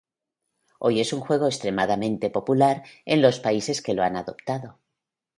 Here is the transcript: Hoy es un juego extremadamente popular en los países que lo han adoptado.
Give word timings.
Hoy 0.79 0.99
es 0.99 1.13
un 1.13 1.19
juego 1.19 1.45
extremadamente 1.45 2.31
popular 2.31 2.81
en 3.05 3.21
los 3.21 3.39
países 3.39 3.83
que 3.83 3.93
lo 3.93 4.01
han 4.01 4.15
adoptado. 4.17 4.79